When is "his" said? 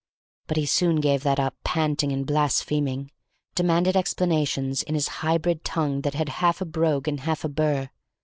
4.95-5.07